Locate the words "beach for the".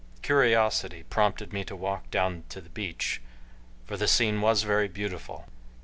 2.71-4.07